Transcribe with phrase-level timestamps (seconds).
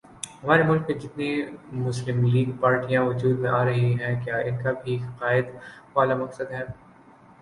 [0.43, 1.27] ہمارے ملک میں جتنی
[1.81, 5.45] مسلم لیگ پارٹیاں وجود میں آرہی ہیں کیا انکا بھی قائد
[5.95, 6.63] والا مقصد ہے